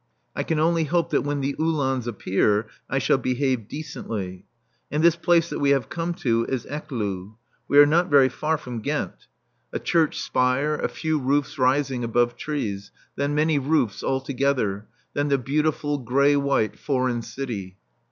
[0.35, 4.45] I can only hope that when the Uhlans appear I shall behave decently.
[4.89, 7.35] And this place that we have come to is Ecloo.
[7.67, 9.27] We are not very far from Ghent.
[9.71, 12.89] A church spire, a few roofs rising above trees.
[13.15, 14.87] Then many roofs all together.
[15.13, 17.77] Then the beautiful grey white foreign city.